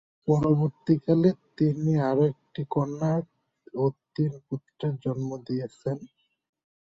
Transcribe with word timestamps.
পরবর্তীকালে 0.27 1.29
তিনি 1.57 1.91
আরও 2.09 2.23
একটি 2.31 2.61
কন্যা 2.71 3.13
ও 3.73 3.83
তিন 4.15 4.31
পুত্রের 4.47 4.93
জন্ম 5.03 5.29
দিয়েছেন। 5.47 5.97